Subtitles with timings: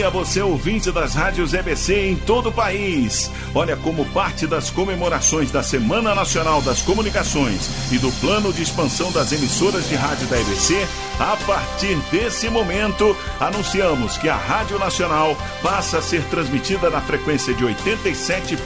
[0.00, 3.30] dia a você, ouvinte das rádios EBC em todo o país.
[3.54, 9.12] Olha, como parte das comemorações da Semana Nacional das Comunicações e do plano de expansão
[9.12, 15.36] das emissoras de rádio da EBC, a partir desse momento, anunciamos que a Rádio Nacional
[15.62, 18.56] passa a ser transmitida na frequência de 87.1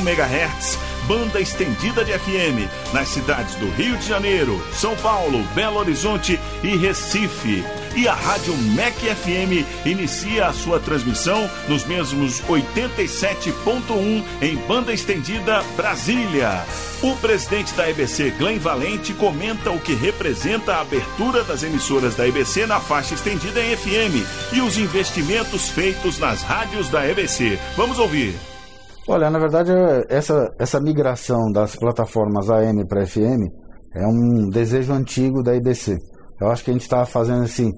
[0.00, 6.40] MHz, banda estendida de FM, nas cidades do Rio de Janeiro, São Paulo, Belo Horizonte
[6.60, 7.64] e Recife
[7.96, 15.62] e a Rádio MEC FM inicia a sua transmissão nos mesmos 87.1 em banda estendida
[15.76, 16.64] Brasília.
[17.02, 22.26] O presidente da EBC, Glenn Valente, comenta o que representa a abertura das emissoras da
[22.26, 27.58] EBC na faixa estendida em FM e os investimentos feitos nas rádios da EBC.
[27.76, 28.34] Vamos ouvir.
[29.08, 29.72] Olha, na verdade,
[30.08, 33.50] essa, essa migração das plataformas AM para FM
[33.94, 35.98] é um desejo antigo da EBC.
[36.42, 37.70] Eu acho que a gente está fazendo esse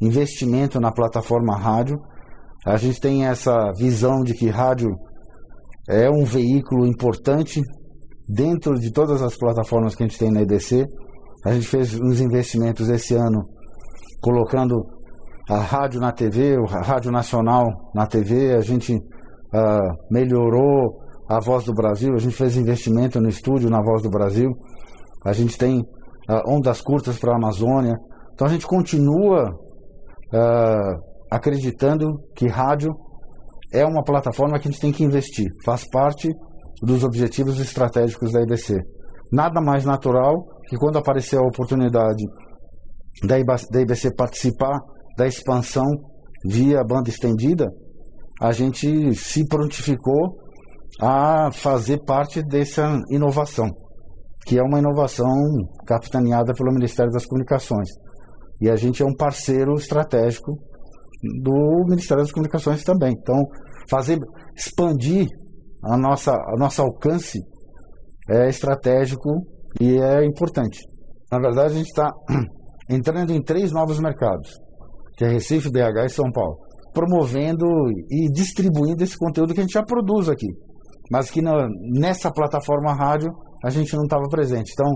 [0.00, 1.98] investimento na plataforma rádio.
[2.64, 4.88] A gente tem essa visão de que rádio
[5.88, 7.60] é um veículo importante
[8.28, 10.86] dentro de todas as plataformas que a gente tem na EDC.
[11.44, 13.42] A gente fez uns investimentos esse ano
[14.22, 14.80] colocando
[15.50, 20.88] a rádio na TV, a Rádio Nacional na TV, a gente uh, melhorou
[21.28, 24.48] a Voz do Brasil, a gente fez investimento no estúdio na Voz do Brasil,
[25.26, 25.82] a gente tem
[26.28, 27.94] uh, ondas curtas para a Amazônia,
[28.32, 32.90] então a gente continua uh, acreditando que rádio
[33.72, 36.28] é uma plataforma que a gente tem que investir, faz parte
[36.82, 38.78] dos objetivos estratégicos da IBC.
[39.32, 40.34] Nada mais natural
[40.68, 42.24] que quando apareceu a oportunidade
[43.22, 43.38] da
[43.80, 44.78] IBC participar
[45.16, 45.84] da expansão
[46.44, 47.66] via banda estendida,
[48.40, 50.36] a gente se prontificou
[51.00, 53.68] a fazer parte dessa inovação,
[54.46, 55.34] que é uma inovação
[55.86, 57.88] capitaneada pelo Ministério das Comunicações.
[58.60, 60.52] E a gente é um parceiro estratégico
[61.42, 63.14] do Ministério das Comunicações também.
[63.18, 63.42] Então,
[63.88, 64.18] fazer
[64.56, 65.26] expandir
[65.84, 67.38] a nossa, a nosso alcance
[68.30, 69.30] é estratégico
[69.80, 70.78] e é importante.
[71.30, 72.10] Na verdade, a gente está
[72.88, 74.50] entrando em três novos mercados,
[75.16, 76.56] que é Recife, BH e São Paulo,
[76.92, 77.66] promovendo
[78.10, 80.46] e distribuindo esse conteúdo que a gente já produz aqui,
[81.10, 81.66] mas que na,
[81.98, 83.30] nessa plataforma rádio
[83.64, 84.72] a gente não estava presente.
[84.72, 84.92] Então,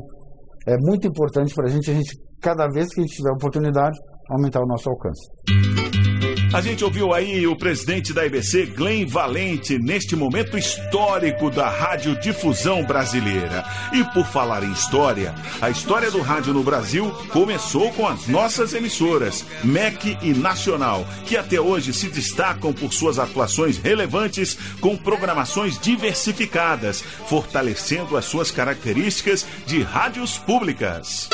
[0.66, 3.98] é muito importante para a gente, a gente, cada vez que a gente tiver oportunidade,
[4.30, 6.17] aumentar o nosso alcance.
[6.52, 12.82] A gente ouviu aí o presidente da IBC, Glenn Valente, neste momento histórico da radiodifusão
[12.84, 13.64] brasileira.
[13.92, 18.72] E por falar em história, a história do rádio no Brasil começou com as nossas
[18.72, 25.78] emissoras, MEC e Nacional, que até hoje se destacam por suas atuações relevantes com programações
[25.78, 31.28] diversificadas, fortalecendo as suas características de rádios públicas.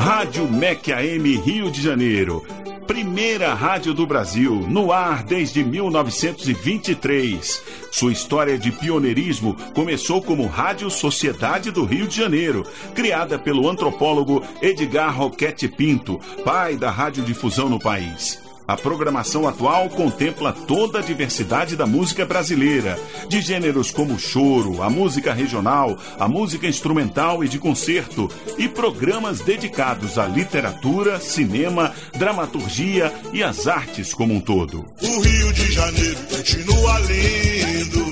[0.00, 2.44] Rádio MEC AM Rio de Janeiro
[2.88, 7.62] primeira rádio do Brasil, no ar desde 1923.
[7.92, 14.42] Sua história de pioneirismo começou como Rádio Sociedade do Rio de Janeiro, criada pelo antropólogo
[14.62, 18.47] Edgar Roquete Pinto, pai da radiodifusão no país.
[18.68, 24.90] A programação atual contempla toda a diversidade da música brasileira, de gêneros como choro, a
[24.90, 33.10] música regional, a música instrumental e de concerto, e programas dedicados à literatura, cinema, dramaturgia
[33.32, 34.84] e às artes como um todo.
[35.00, 38.07] O Rio de Janeiro continua lindo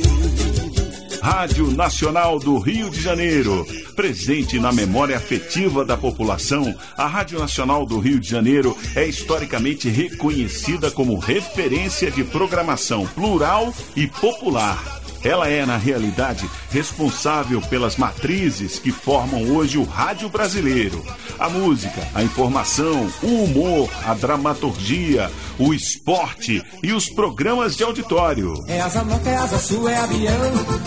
[1.26, 3.66] Rádio Nacional do Rio de Janeiro.
[3.96, 9.88] Presente na memória afetiva da população, a Rádio Nacional do Rio de Janeiro é historicamente
[9.88, 18.78] reconhecida como referência de programação plural e popular ela é, na realidade, responsável pelas matrizes
[18.78, 21.02] que formam hoje o rádio brasileiro.
[21.38, 28.64] A música, a informação, o humor, a dramaturgia, o esporte e os programas de auditório.
[28.68, 30.32] É asa norte, é asa sul, é avião.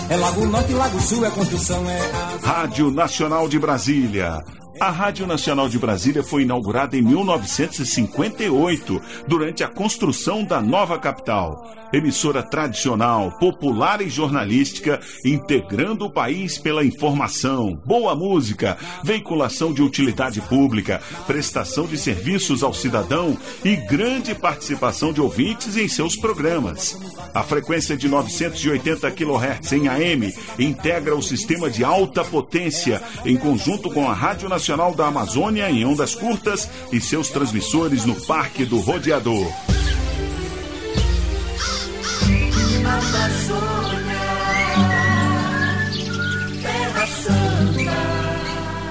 [0.09, 2.47] É lago norte, lago sul, é construção, é asa...
[2.47, 4.43] Rádio Nacional de Brasília.
[4.79, 11.69] A Rádio Nacional de Brasília foi inaugurada em 1958, durante a construção da nova capital.
[11.91, 20.39] Emissora tradicional, popular e jornalística, integrando o país pela informação, boa música, veiculação de utilidade
[20.41, 26.97] pública, prestação de serviços ao cidadão e grande participação de ouvintes em seus programas.
[27.33, 33.89] A frequência de 980 kHz em AM integra o sistema de alta potência em conjunto
[33.89, 38.65] com a Rádio Nacional Nacional da Amazônia em ondas curtas e seus transmissores no Parque
[38.65, 39.51] do Rodeador.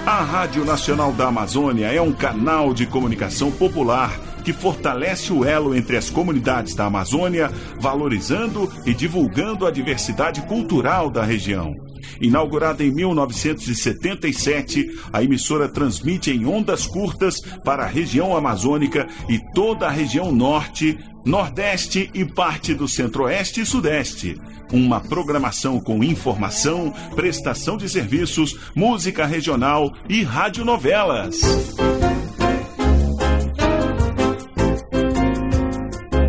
[0.05, 5.77] A Rádio Nacional da Amazônia é um canal de comunicação popular que fortalece o elo
[5.77, 11.88] entre as comunidades da Amazônia, valorizando e divulgando a diversidade cultural da região.
[12.21, 19.87] Inaugurada em 1977, a emissora transmite em ondas curtas para a região amazônica e toda
[19.87, 24.37] a região norte, nordeste e parte do centro-oeste e sudeste.
[24.73, 31.41] Uma programação com informação, prestação de serviços, música regional e radionovelas.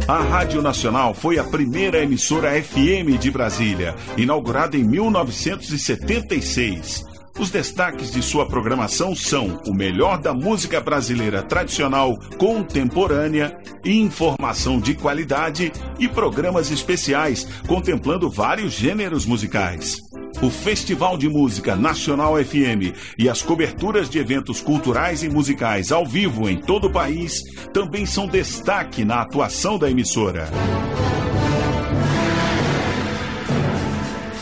[0.10, 7.06] A Rádio Nacional foi a primeira emissora FM de Brasília, inaugurada em 1976.
[7.38, 14.96] Os destaques de sua programação são o melhor da música brasileira tradicional contemporânea, informação de
[14.96, 20.09] qualidade e programas especiais contemplando vários gêneros musicais
[20.42, 26.06] o Festival de Música Nacional FM e as coberturas de eventos culturais e musicais ao
[26.06, 27.44] vivo em todo o país
[27.74, 30.50] também são destaque na atuação da emissora.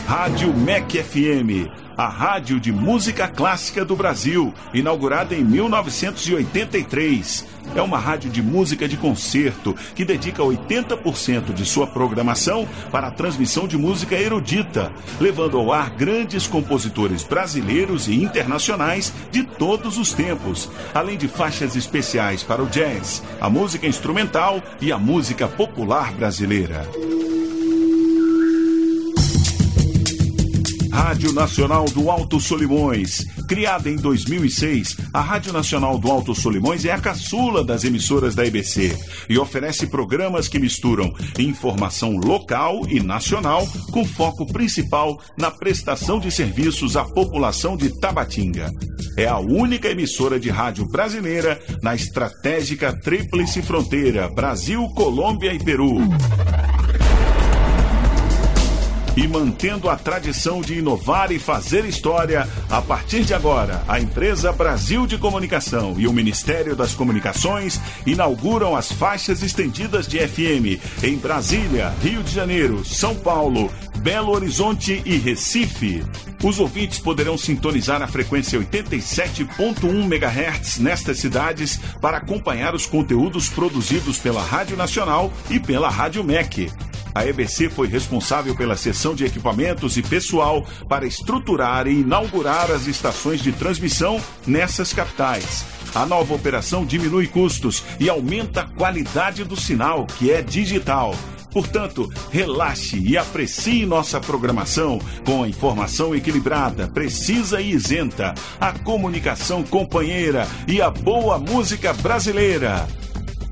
[0.08, 7.46] Rádio MEC FM, a rádio de música clássica do Brasil, inaugurada em 1983.
[7.76, 13.10] É uma rádio de música de concerto que dedica 80% de sua programação para a
[13.10, 14.90] transmissão de música erudita,
[15.20, 21.76] levando ao ar grandes compositores brasileiros e internacionais de todos os tempos, além de faixas
[21.76, 26.88] especiais para o jazz, a música instrumental e a música popular brasileira.
[30.98, 33.24] Rádio Nacional do Alto Solimões.
[33.46, 38.44] Criada em 2006, a Rádio Nacional do Alto Solimões é a caçula das emissoras da
[38.44, 38.98] EBC
[39.28, 46.32] e oferece programas que misturam informação local e nacional com foco principal na prestação de
[46.32, 48.74] serviços à população de Tabatinga.
[49.16, 56.00] É a única emissora de rádio brasileira na estratégica Tríplice Fronteira Brasil, Colômbia e Peru
[59.18, 64.52] e mantendo a tradição de inovar e fazer história, a partir de agora, a empresa
[64.52, 71.16] Brasil de Comunicação e o Ministério das Comunicações inauguram as faixas estendidas de FM em
[71.16, 76.04] Brasília, Rio de Janeiro, São Paulo, Belo Horizonte e Recife.
[76.44, 84.16] Os ouvintes poderão sintonizar a frequência 87.1 MHz nestas cidades para acompanhar os conteúdos produzidos
[84.18, 86.70] pela Rádio Nacional e pela Rádio MEC.
[87.18, 92.86] A EBC foi responsável pela seção de equipamentos e pessoal para estruturar e inaugurar as
[92.86, 95.64] estações de transmissão nessas capitais.
[95.92, 101.12] A nova operação diminui custos e aumenta a qualidade do sinal, que é digital.
[101.50, 109.64] Portanto, relaxe e aprecie nossa programação com a informação equilibrada, precisa e isenta, a comunicação
[109.64, 112.86] companheira e a boa música brasileira.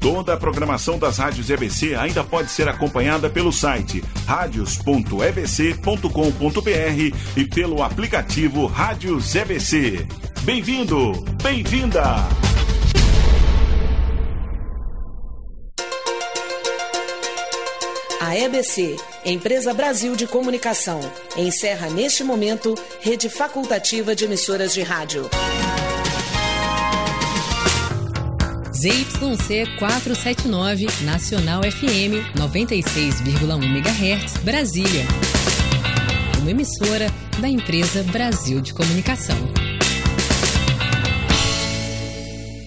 [0.07, 7.83] Toda a programação das rádios EBC ainda pode ser acompanhada pelo site radios.ebc.com.br e pelo
[7.83, 10.07] aplicativo Rádios EBC.
[10.43, 11.11] Bem-vindo,
[11.43, 12.05] bem-vinda!
[18.21, 18.95] A EBC,
[19.25, 21.01] Empresa Brasil de Comunicação,
[21.37, 25.29] encerra neste momento rede facultativa de emissoras de rádio.
[28.87, 35.02] ZYC 479, Nacional FM 96,1 MHz, Brasília
[36.40, 37.09] uma emissora
[37.40, 39.37] da empresa Brasil de Comunicação.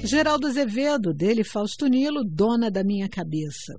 [0.03, 3.75] Geraldo Azevedo, dele Fausto Nilo, dona da minha cabeça.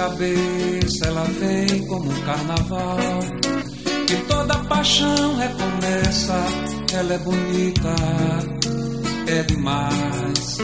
[0.00, 2.98] Cabeça ela vem como um carnaval.
[4.08, 6.42] E toda paixão recomeça,
[6.94, 7.94] ela é bonita,
[9.26, 10.58] é demais.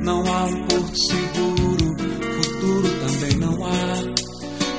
[0.00, 1.96] Não há um porto seguro,
[2.42, 4.14] futuro também não há.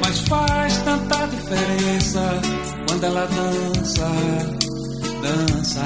[0.01, 2.41] Mas faz tanta diferença
[2.87, 4.07] quando ela dança,
[5.21, 5.85] dança.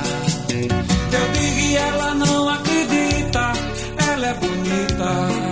[0.54, 3.54] Eu digo e ela não acredita,
[4.08, 5.51] ela é bonita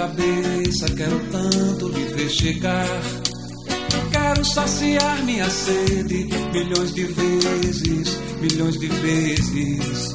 [0.00, 2.86] cabeça, quero tanto lhe ver chegar
[4.10, 10.14] Quero saciar minha sede milhões de vezes, milhões de vezes.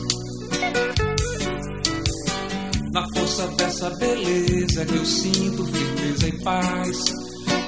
[2.92, 6.98] Na força dessa beleza que eu sinto firmeza e paz.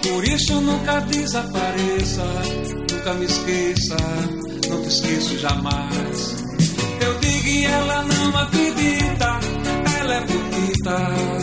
[0.02, 2.24] Por isso nunca desapareça,
[2.92, 3.98] nunca me esqueça,
[4.70, 6.36] não te esqueço jamais.
[7.02, 9.40] Eu digo e ela não acredita,
[10.00, 11.37] ela é bonita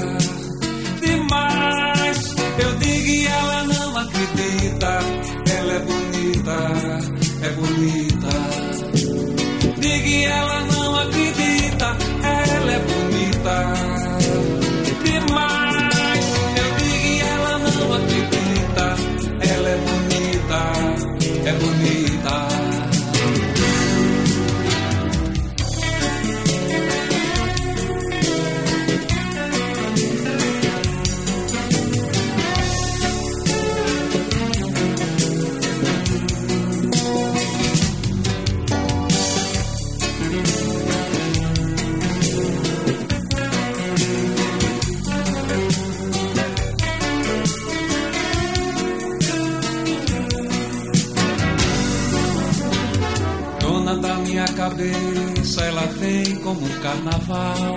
[54.54, 57.74] cabeça ela vem como um carnaval.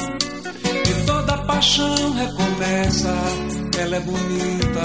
[0.63, 3.13] E toda paixão recomeça,
[3.77, 4.81] ela é bonita,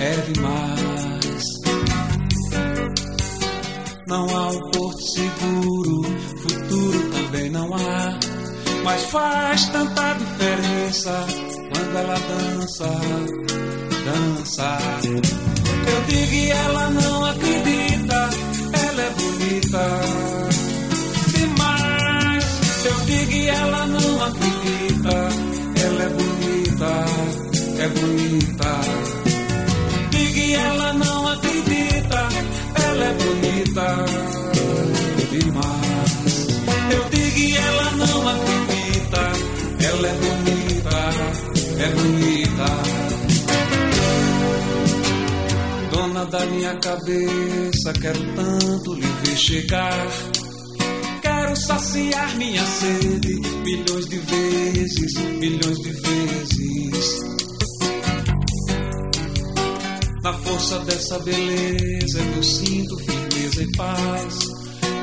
[0.00, 1.44] é demais.
[4.06, 6.02] Não há um porto seguro,
[6.42, 8.18] futuro também não há.
[8.84, 11.26] Mas faz tanta diferença
[11.72, 12.90] quando ela dança,
[14.04, 14.78] dança.
[15.88, 18.30] Eu digo e ela não acredita,
[18.72, 20.65] ela é bonita
[22.86, 25.16] eu digo e ela não acredita.
[25.84, 26.92] Ela é bonita,
[27.78, 28.80] é bonita.
[30.10, 32.28] Digo e ela não acredita.
[32.86, 34.36] Ela é bonita
[35.30, 36.48] demais.
[36.90, 39.22] Eu digo e ela não acredita.
[39.88, 40.96] Ela é bonita,
[41.78, 42.68] é bonita.
[45.90, 50.06] Dona da minha cabeça, quero tanto lhe ver chegar
[51.56, 53.34] saciar minha sede
[53.64, 57.20] milhões de vezes, milhões de vezes.
[60.22, 64.38] Na força dessa beleza eu sinto firmeza e paz.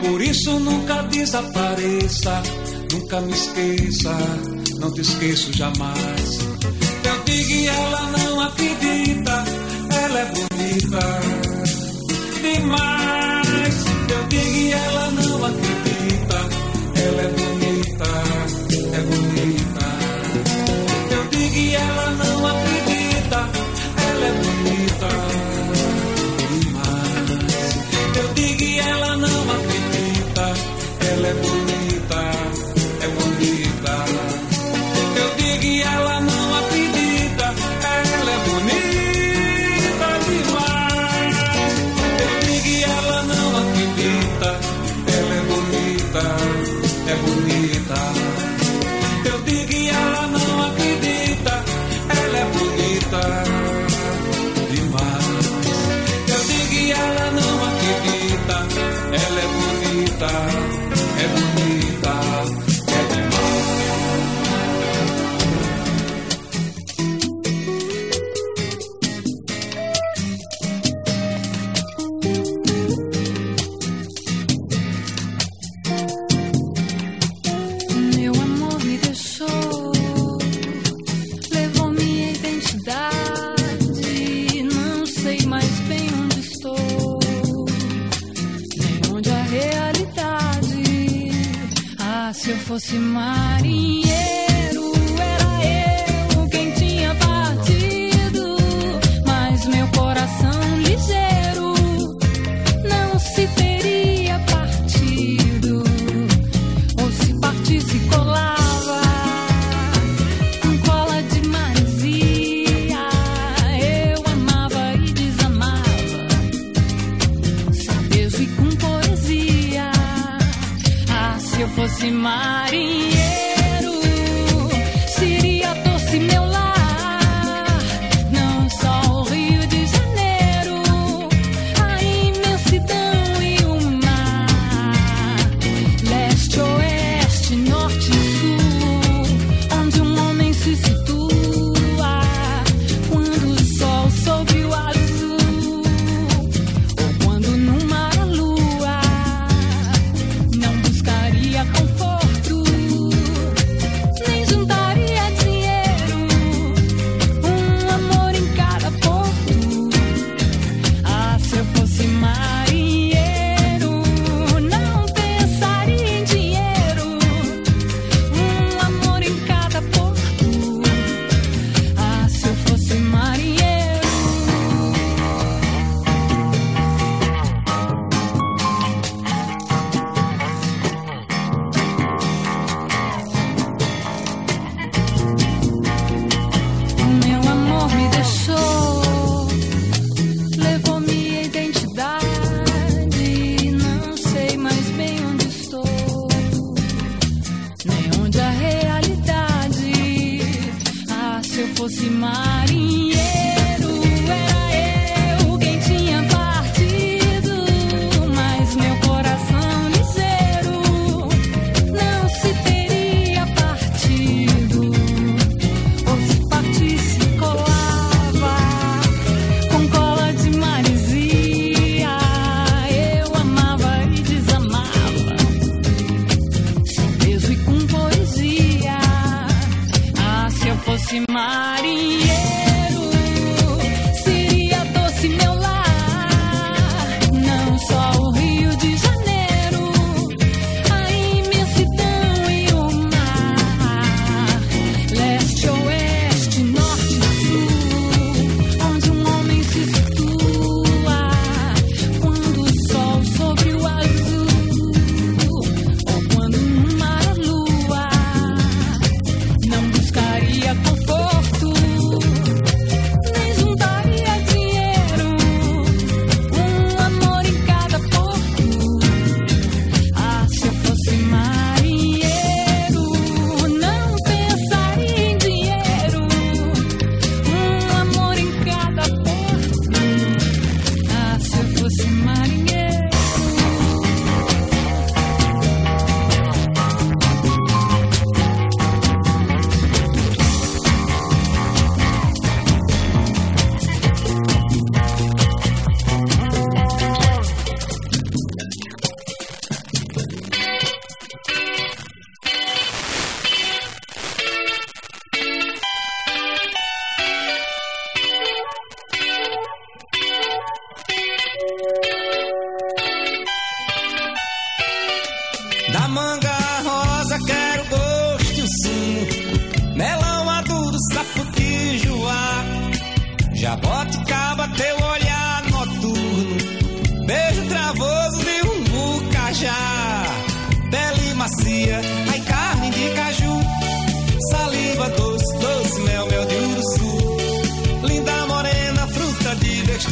[0.02, 2.44] Por isso nunca desapareça,
[2.92, 4.16] nunca me esqueça,
[4.80, 6.40] não te esqueço jamais.
[7.04, 9.44] Eu digo e ela não acredita,
[10.04, 11.20] ela é bonita
[12.42, 13.86] demais.
[14.10, 15.73] Eu digo e ela não acredita
[17.14, 18.06] ela é bonita,
[18.92, 19.86] é bonita.
[21.12, 22.63] Eu digo e ela não
[60.24, 60.48] voltar.
[61.20, 61.83] É bonito.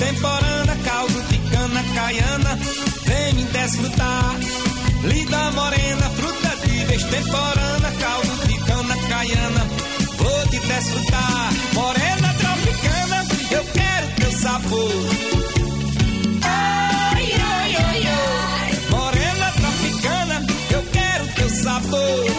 [0.01, 2.57] Temporana, caldo de cana, caiana,
[3.05, 4.35] vem me desfrutar.
[5.03, 9.67] Lida morena, fruta de vez temporana, caldo de cana, caiana,
[10.17, 11.53] vou te desfrutar.
[11.73, 15.41] Morena tropicana, eu quero teu sabor.
[21.61, 22.30] sabor.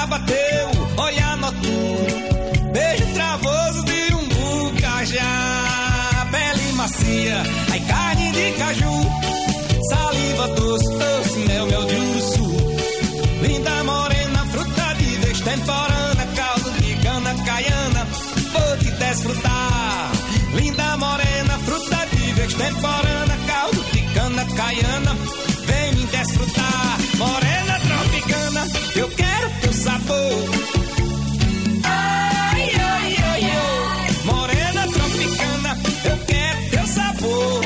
[0.00, 1.50] A bateu, olha a.
[2.72, 6.26] Beijo travoso de um bucajá.
[6.30, 9.10] Pele macia, ai carne de caju.
[9.88, 12.44] Saliva doce, doce, meu mel de urso.
[13.42, 15.40] Linda morena, fruta de vez.
[16.36, 18.06] Caldo de cana, caiana,
[18.52, 20.12] vou te desfrutar.
[20.54, 22.54] Linda morena, fruta de vez.
[22.54, 25.16] Caldo de cana, caiana,
[25.66, 26.98] vem me desfrutar.
[27.18, 27.69] Morena
[28.96, 30.44] eu quero teu sabor.
[31.84, 34.24] Ai, ai, ai, ai.
[34.24, 37.59] Morena tropicana, eu quero teu sabor.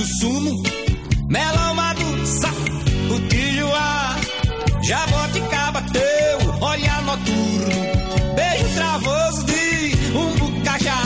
[0.00, 0.62] O sumo.
[1.28, 4.16] Melão maduro, sapo, o tijuá.
[4.82, 8.34] Jaboticaba teu, olhar noturno.
[8.34, 11.02] Beijo travoso de um bucajá.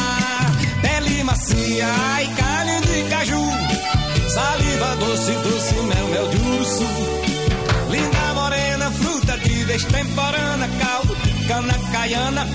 [0.81, 1.89] Pele macia
[2.23, 3.45] e carne de caju.
[4.29, 6.85] Saliva doce, doce, mel, mel de urso.
[7.91, 9.85] Linda morena, fruta de vez.
[9.85, 12.47] Caldo de cana caiana,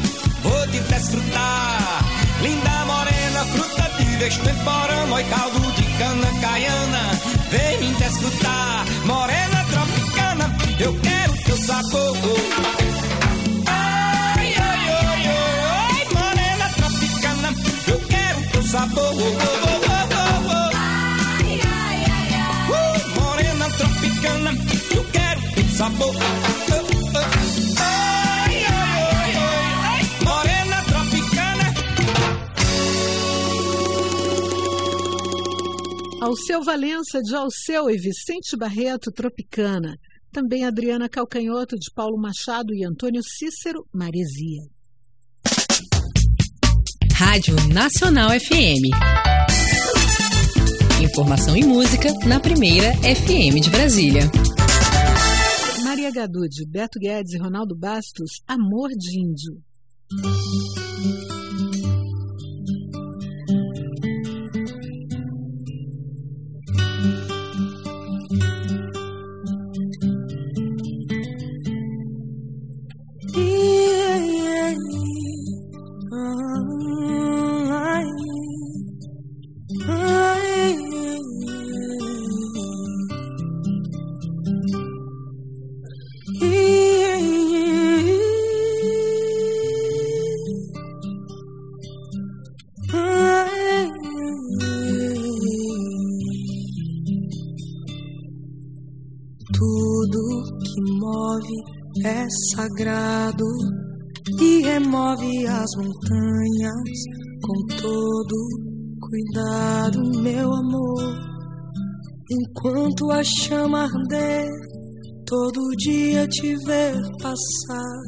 [0.42, 2.04] vou te desfrutar.
[2.42, 5.24] Linda morena, fruta de vez temporana.
[5.30, 7.04] Caldo de cana caiana,
[7.52, 8.86] vem me desfrutar.
[9.06, 10.46] Morena tropicana,
[10.80, 12.16] eu quero teu sabor.
[13.68, 17.50] Ai, ai, ai, ai, ai, morena tropicana,
[17.88, 19.14] eu quero teu sabor.
[22.72, 24.52] Uh, morena tropicana,
[24.96, 26.16] eu quero teu sabor.
[36.30, 39.96] Alceu Valença, de Alceu e Vicente Barreto, Tropicana.
[40.32, 44.62] Também Adriana Calcanhoto, de Paulo Machado e Antônio Cícero, Maresia.
[47.16, 48.94] Rádio Nacional FM.
[51.02, 54.30] Informação e música na primeira FM de Brasília.
[55.84, 59.54] Maria Gadu, de Beto Guedes e Ronaldo Bastos, Amor de Índio.
[104.90, 107.00] E remove as montanhas
[107.44, 108.36] com todo
[109.00, 111.16] cuidado, meu amor.
[112.32, 114.50] Enquanto a chama arder,
[115.28, 118.00] todo dia te ver passar,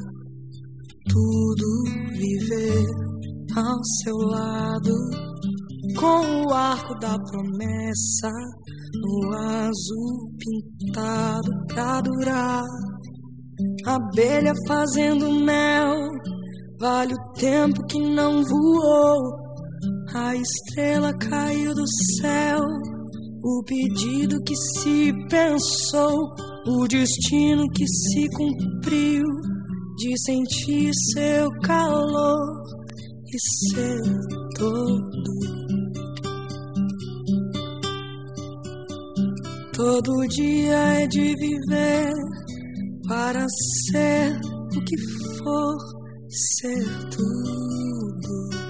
[1.07, 2.85] tudo viver
[3.55, 4.95] ao seu lado,
[5.97, 8.31] com o arco da promessa
[9.01, 12.63] no azul pintado pra durar.
[13.85, 16.09] Abelha fazendo mel,
[16.81, 19.39] vale o tempo que não voou.
[20.13, 21.85] A estrela caiu do
[22.19, 22.59] céu,
[23.43, 26.27] o pedido que se pensou,
[26.65, 29.25] o destino que se cumpriu,
[29.97, 32.63] de sentir seu calor
[33.27, 34.01] e ser
[34.57, 35.51] todo.
[39.73, 42.13] Todo dia é de viver
[43.07, 43.45] para
[43.89, 44.35] ser
[44.75, 44.97] o que
[45.37, 46.00] for,
[46.31, 48.60] ser tudo.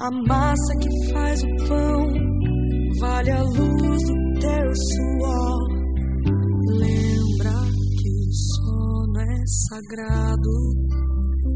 [0.00, 2.06] A massa que faz o pão
[3.00, 5.68] vale a luz do teu suor.
[6.68, 7.54] Lembra
[7.98, 10.56] que o sono é sagrado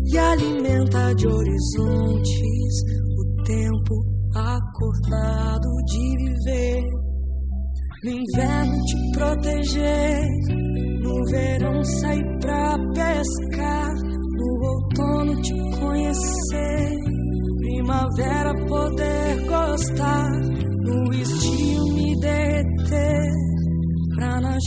[0.06, 2.82] e alimenta de horizontes
[3.16, 6.84] o tempo acordado de viver.
[8.02, 10.26] No inverno te proteger,
[11.00, 15.91] no verão sair pra pescar, no outono te conhecer,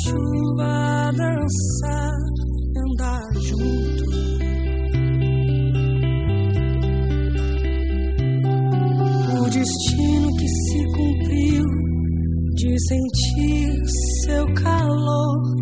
[0.04, 2.12] chuva dançar,
[2.78, 4.06] andar junto.
[9.38, 11.66] O destino que se cumpriu
[12.56, 13.82] de sentir
[14.26, 15.55] seu calor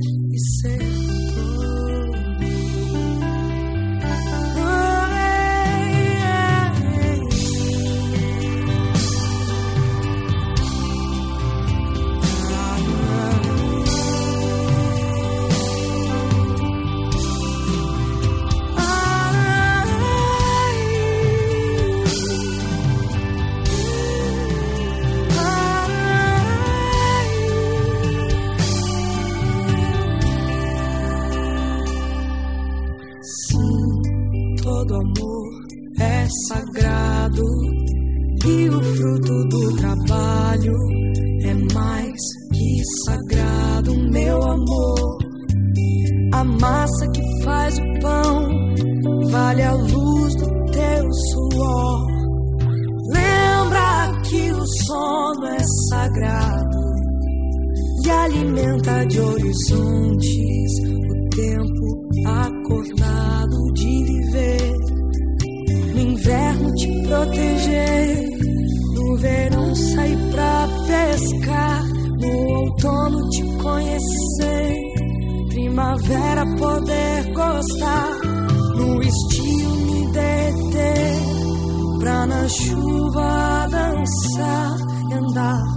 [58.06, 64.72] e alimenta de horizontes o tempo acordado de viver.
[65.94, 68.30] No inverno te proteger,
[68.94, 71.84] no verão sair pra pescar,
[72.20, 74.78] no outono te conhecer,
[75.50, 78.20] primavera poder gostar,
[78.76, 81.20] no estio me deter,
[82.00, 84.78] pra na chuva dançar
[85.10, 85.73] e andar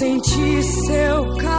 [0.00, 1.49] sentir seu calor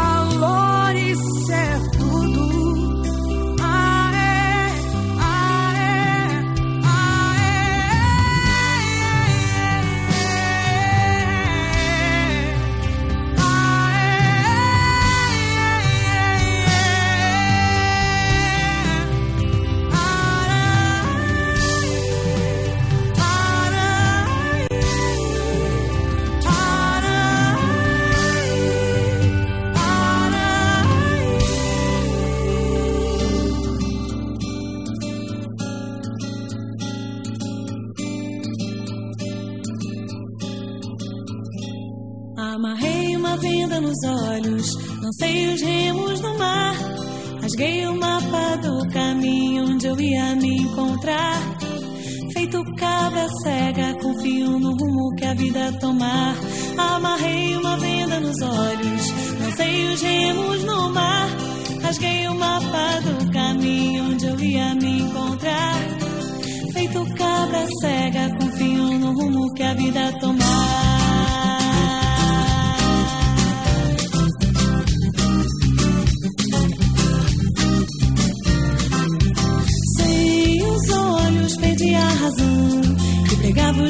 [55.32, 56.36] a vida tomar.
[56.78, 61.30] Amarrei uma venda nos olhos, lancei os remos no mar.
[61.82, 65.76] Rasguei o mapa do caminho onde eu ia me encontrar.
[66.74, 70.91] Feito cabra cega, confio no rumo que a vida tomar.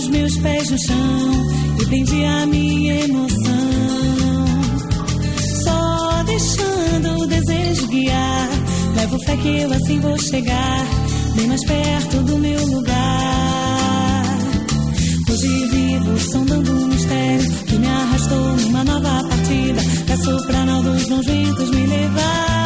[0.02, 1.46] Os meus pés no chão
[1.80, 4.46] E prendi a minha emoção.
[5.64, 8.50] Só deixando o desejo guiar
[8.96, 10.86] Levo fé que eu assim vou chegar
[11.36, 14.24] Bem mais perto do meu lugar.
[15.30, 19.82] Hoje vivo sondando um mistério Que me arrastou numa nova partida.
[20.08, 22.61] Peço pra não dos bons ventos me levar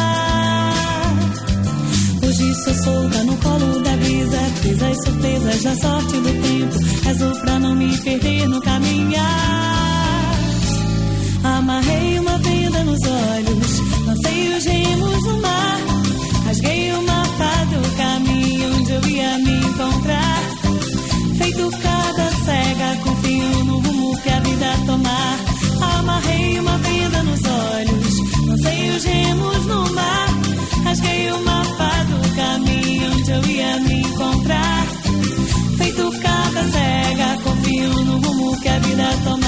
[2.64, 6.78] sou solta no colo da brisa, presa as surpresas da sorte do tempo.
[7.04, 9.26] Rezo pra não me perder no caminhar.
[11.44, 15.78] Amarrei uma venda nos olhos, lancei os remos no mar.
[16.46, 20.42] Rasguei o mapa do caminho onde eu ia me encontrar.
[21.38, 25.38] Feito cada cega, confio no rumo que a vida tomar.
[25.98, 27.15] Amarrei uma venda
[33.26, 34.86] onde eu ia me encontrar.
[35.78, 39.46] Feito cada cega, confio no rumo que a vida tomar.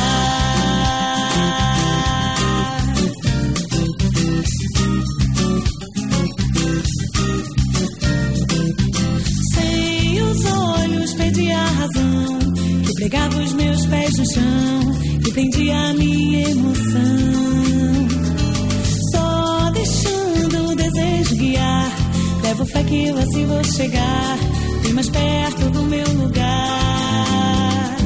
[9.55, 12.39] Sem os olhos perdi a razão,
[12.85, 16.18] que pregava os meus pés no chão, que prendia a mim.
[22.79, 24.39] Fé que eu assim vou chegar,
[24.83, 27.97] bem mais perto do meu lugar.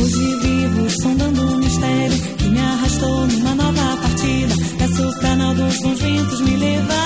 [0.00, 4.54] Hoje vivo sondando um mistério que me arrastou numa nova partida.
[4.78, 7.02] Peço pra não dos bons ventos me levar.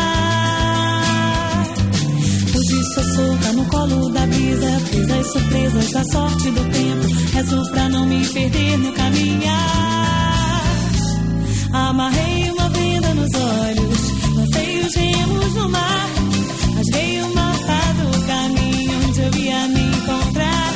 [2.55, 7.07] Hoje sou solta no colo da brisa, presa as surpresas da sorte do tempo.
[7.33, 9.77] Rezo pra não me perder no caminhar.
[11.73, 14.01] Amarrei uma venda nos olhos,
[14.35, 16.16] lancei os remos no mar.
[16.97, 20.73] Rasguei o mapa do caminho onde eu ia me encontrar.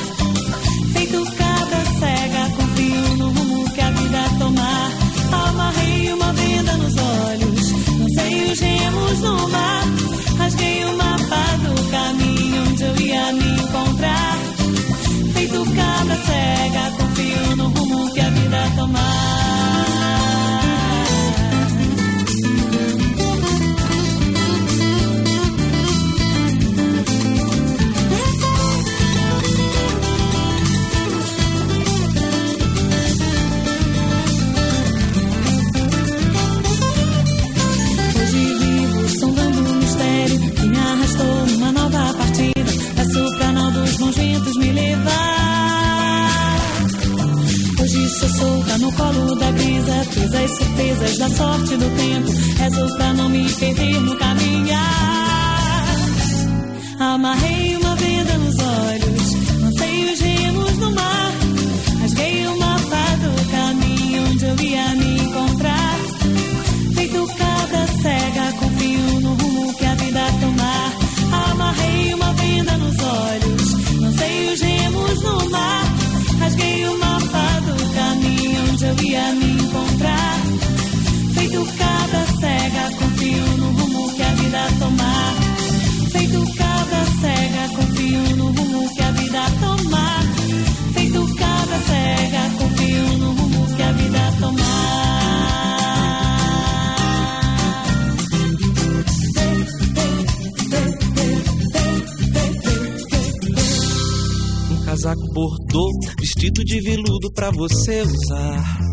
[0.93, 4.91] Feito cabra cega, confio no rumo que a vida tomar.
[5.33, 9.85] Amarrei uma venda nos olhos, lancei os remos no mar.
[10.37, 14.39] Rasguei o mapa do caminho onde eu ia me encontrar.
[15.33, 19.70] Feito cabra cega, confio no rumo que a vida tomar.
[49.01, 52.31] Colo da brisa, presa as surpresas da sorte do tempo.
[52.59, 54.81] Rezo pra não me perder no caminhar.
[56.99, 59.40] Amarrei uma venda nos olhos,
[79.01, 80.41] caminho onde eu ia me encontrar.
[81.35, 85.35] Feito cabra cega, confio no rumo que a vida tomar.
[86.11, 90.25] Feito cabra cega, confio no rumo que a vida tomar.
[90.95, 94.81] Feito cabra cega, confio no rumo que a vida tomar.
[104.85, 108.90] Casaco bordô, vestido de veludo pra você usar.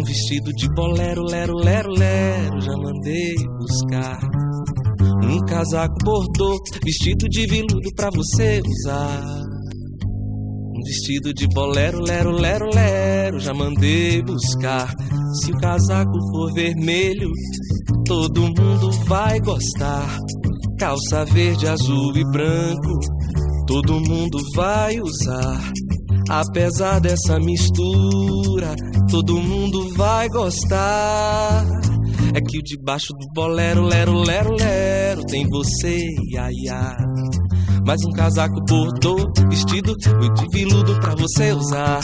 [0.00, 4.18] Um vestido de bolero, lero, lero, lero, já mandei buscar.
[5.22, 9.22] Um casaco bordô, vestido de veludo pra você usar.
[10.74, 14.90] Um vestido de bolero, lero, lero, lero, já mandei buscar.
[15.34, 17.30] Se o casaco for vermelho,
[18.06, 20.18] todo mundo vai gostar.
[20.78, 22.98] Calça verde, azul e branco,
[23.66, 25.60] todo mundo vai usar.
[26.30, 28.76] Apesar dessa mistura,
[29.10, 31.66] todo mundo vai gostar.
[32.32, 35.98] É que o debaixo do bolero, lero, lero, lero, tem você,
[36.30, 36.96] ia, ia.
[37.84, 39.16] Mais um casaco bordô,
[39.48, 42.00] vestido de veludo pra você usar.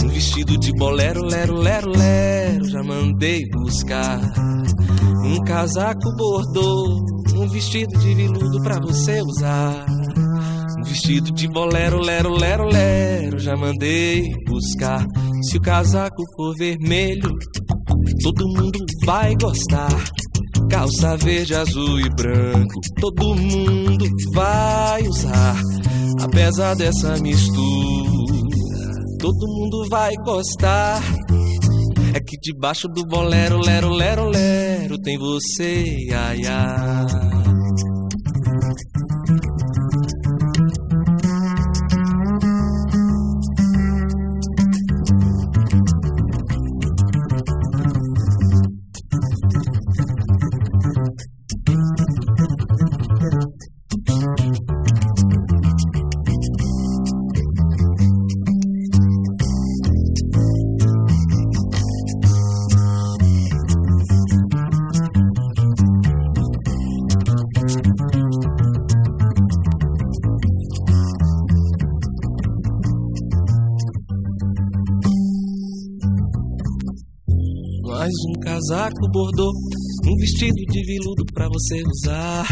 [0.00, 4.20] Um vestido de bolero, lero, lero, lero, já mandei buscar.
[5.24, 9.84] Um casaco bordô, um vestido de veludo pra você usar.
[10.84, 15.06] Vestido de bolero, lero, lero, lero, já mandei buscar.
[15.42, 17.30] Se o casaco for vermelho,
[18.22, 19.90] todo mundo vai gostar.
[20.70, 25.60] Calça verde, azul e branco, todo mundo vai usar.
[26.20, 28.40] Apesar dessa mistura,
[29.18, 31.02] todo mundo vai gostar.
[32.14, 37.33] É que debaixo do bolero, lero, lero, lero, tem você, ai, ai.
[78.74, 79.52] Casaco bordô,
[80.04, 82.44] um vestido de veludo pra você usar.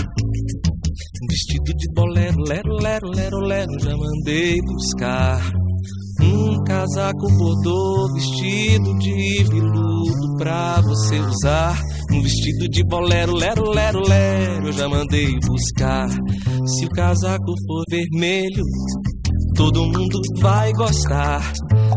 [1.20, 5.52] Um vestido de bolero, lero, lero, lero, lero, já mandei buscar.
[6.22, 11.82] Um casaco bordô, vestido de veludo pra você usar.
[12.12, 16.08] Um vestido de bolero, lero, lero, lero, já mandei buscar.
[16.66, 18.64] Se o casaco for vermelho,
[19.56, 21.52] todo mundo vai gostar.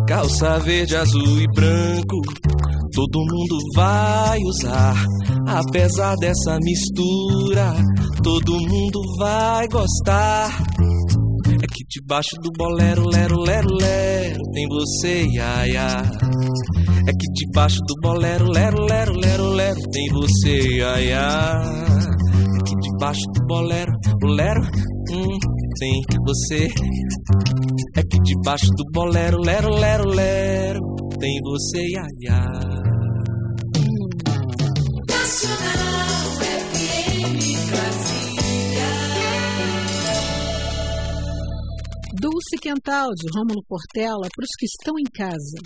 [0.07, 2.21] Calça verde, azul e branco,
[2.95, 4.95] todo mundo vai usar.
[5.47, 7.75] Apesar dessa mistura,
[8.23, 10.49] todo mundo vai gostar.
[11.61, 16.03] É que debaixo do bolero, lero, lero, lero, tem você, iaia.
[17.07, 21.19] É que debaixo do bolero, lero, lero, lero, lero, tem você, iaia.
[21.19, 23.91] É que debaixo do bolero,
[24.23, 24.61] lero,
[25.11, 25.37] hum,
[25.79, 26.67] tem você.
[27.95, 32.39] É que debaixo do bolero, lero, lero, lero, tem você, iaia.
[35.07, 37.37] Nacional FM
[37.69, 38.91] Brasília.
[42.19, 45.57] Dulce Quental, de Rômulo Portela, para os que estão em casa.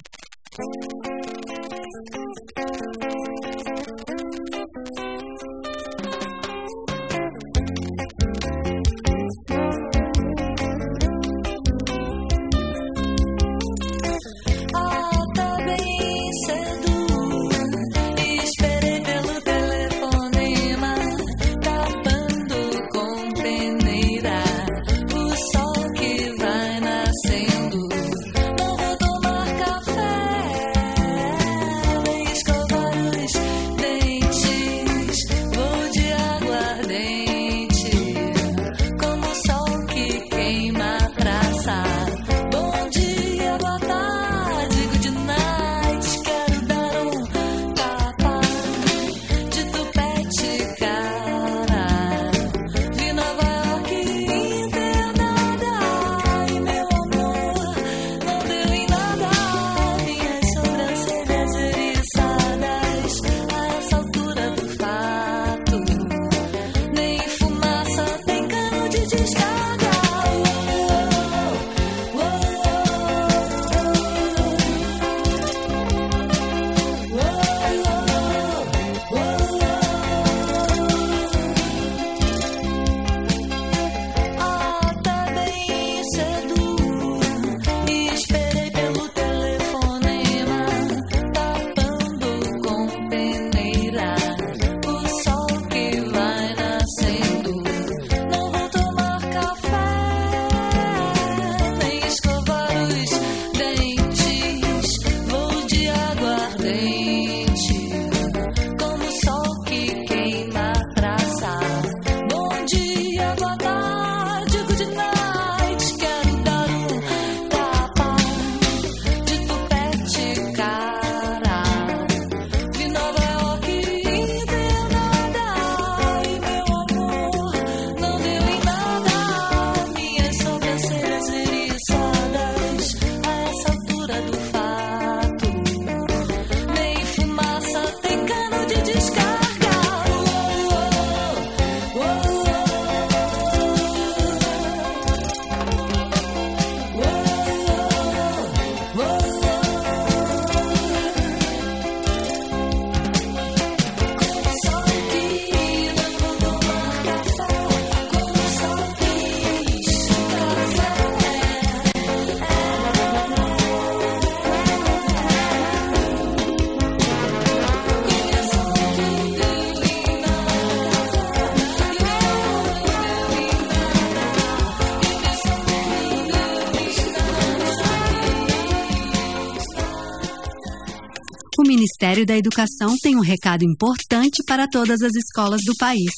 [181.69, 186.11] Ministério da Educação tem um recado importante para todas as escolas do país.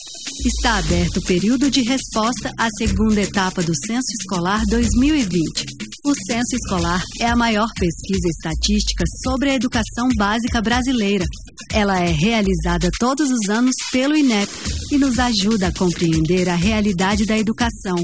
[0.46, 5.66] Está aberto o período de resposta à segunda etapa do Censo Escolar 2020.
[6.06, 11.26] O Censo Escolar é a maior pesquisa estatística sobre a educação básica brasileira.
[11.74, 14.50] Ela é realizada todos os anos pelo INEP
[14.90, 17.98] e nos ajuda a compreender a realidade da educação.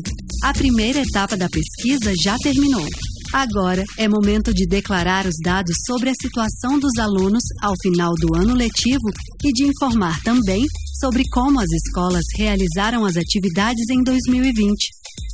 [0.43, 2.85] A primeira etapa da pesquisa já terminou.
[3.33, 8.35] Agora é momento de declarar os dados sobre a situação dos alunos ao final do
[8.35, 9.11] ano letivo
[9.43, 10.63] e de informar também
[10.99, 14.75] sobre como as escolas realizaram as atividades em 2020.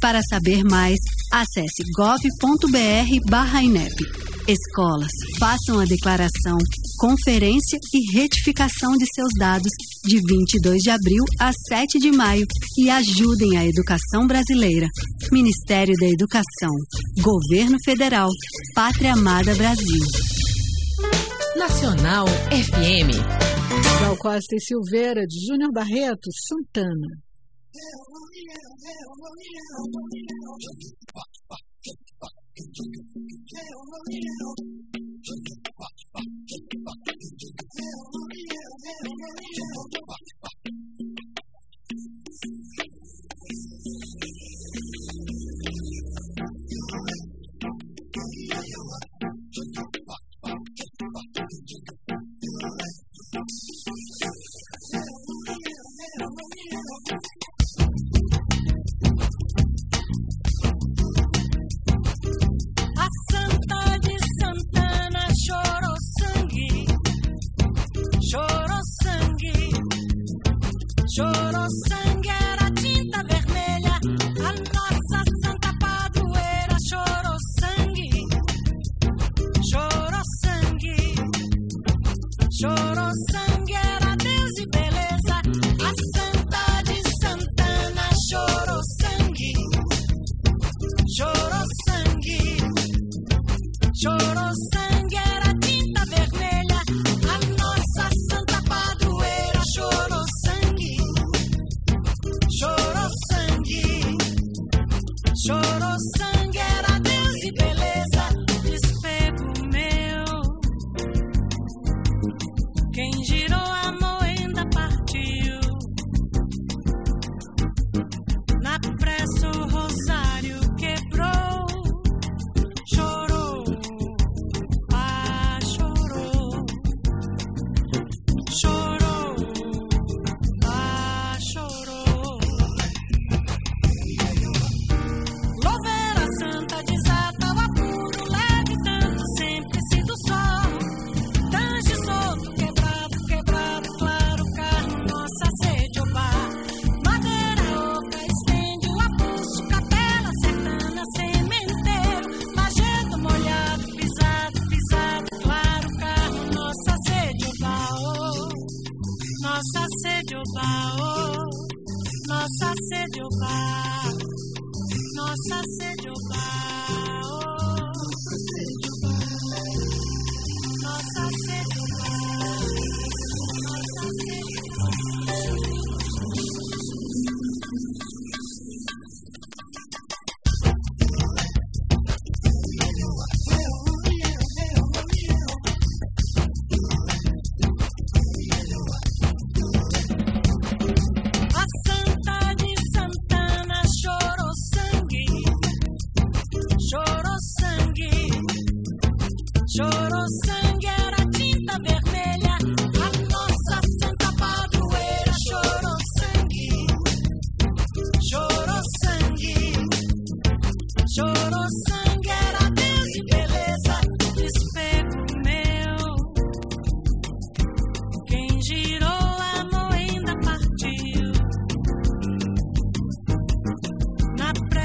[0.02, 0.98] Para saber mais,
[1.32, 3.14] acesse gov.br/inep.
[4.48, 6.58] Escolas, façam a declaração,
[6.98, 9.72] conferência e retificação de seus dados
[10.04, 12.46] de 22 de abril a 7 de maio
[12.78, 14.88] e ajudem a educação brasileira.
[15.32, 16.72] Ministério da Educação,
[17.22, 18.30] Governo Federal,
[18.76, 20.04] Pátria Amada Brasil.
[21.56, 23.16] Nacional FM.
[24.02, 27.08] Gal Costa e Silveira, de Júnior Barreto, Santana.
[32.56, 32.60] A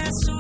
[0.09, 0.38] Na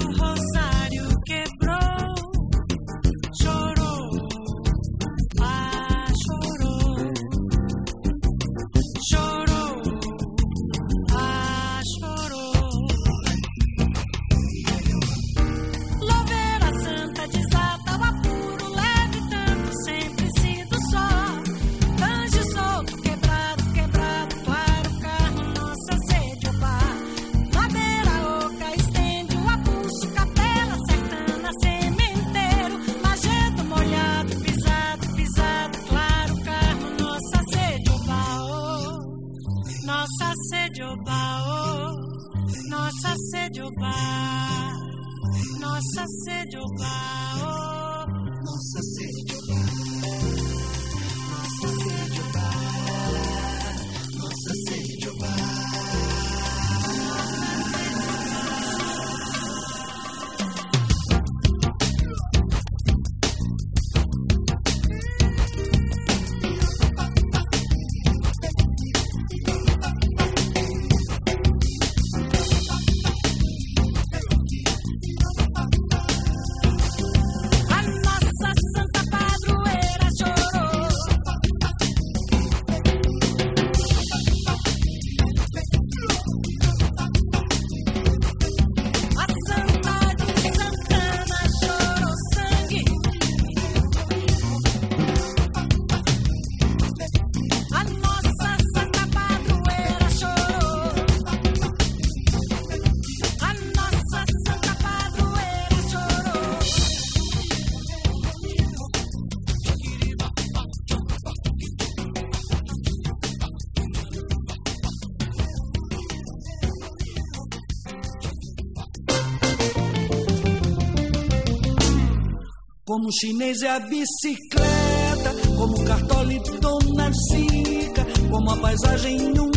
[123.09, 129.47] Como chinês é a bicicleta, como cartolitona zica, como a paisagem no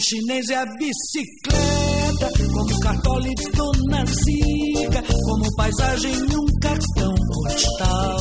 [0.00, 8.16] O chinês é a bicicleta, como cartolito na zica, como paisagem um cartão postal.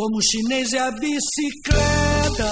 [0.00, 2.50] Como o chinês é a bicicleta.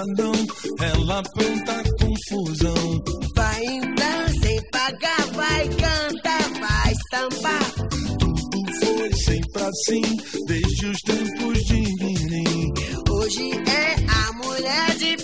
[0.00, 0.32] cidadão,
[0.80, 3.04] ela planta confusão.
[3.34, 7.72] Vai então sem pagar, vai cantar, vai estampar.
[8.18, 10.02] Tudo foi sempre assim,
[10.46, 12.74] desde os tempos de menino.
[13.10, 15.16] Hoje é a mulher de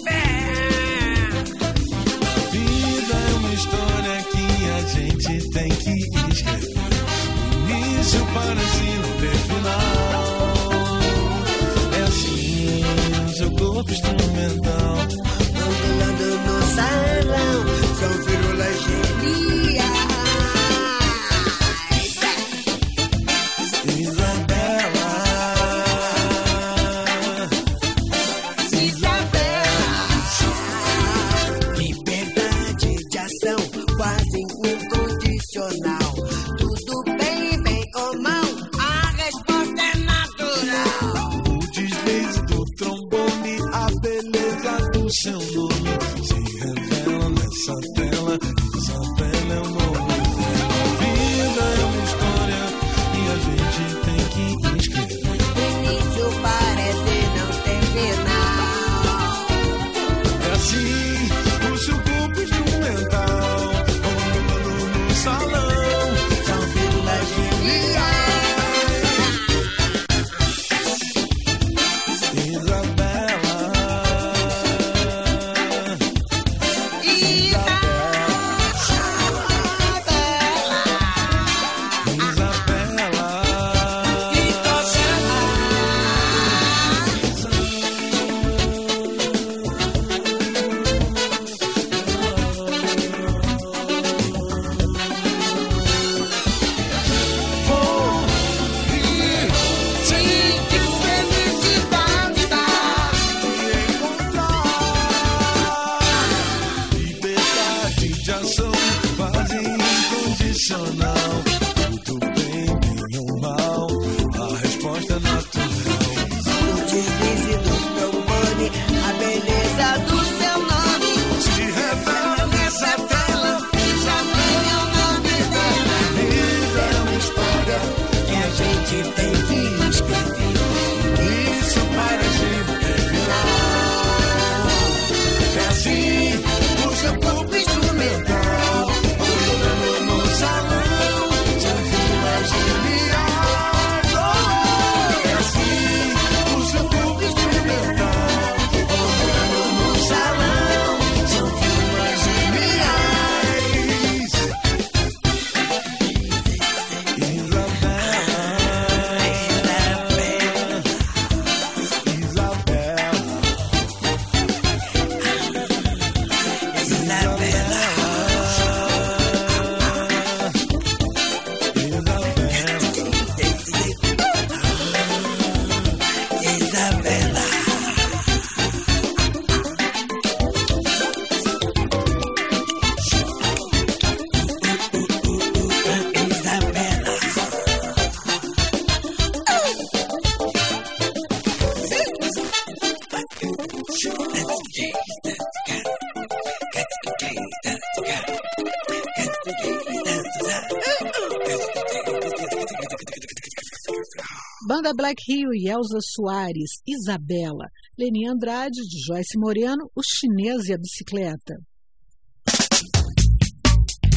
[204.97, 207.67] Black Hill e Elza Soares, Isabela,
[207.99, 211.55] Leni Andrade, de Joyce Moreno, O Chinês e a Bicicleta.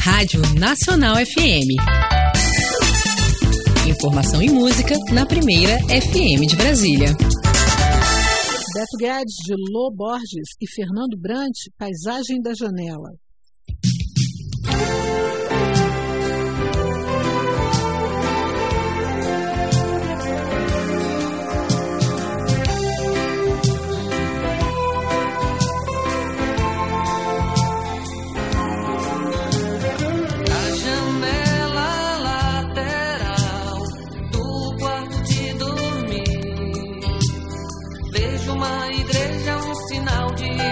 [0.00, 1.76] Rádio Nacional FM.
[3.86, 7.08] Informação e música na primeira FM de Brasília.
[8.74, 13.10] Beto Guedes de Lô Borges e Fernando Brant, Paisagem da Janela.
[38.52, 40.69] uma igreja, um sinal de